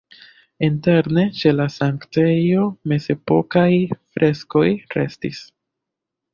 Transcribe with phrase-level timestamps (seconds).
[0.67, 3.69] Interne ĉe la sanktejo mezepokaj
[4.01, 4.67] freskoj
[4.99, 5.47] restis.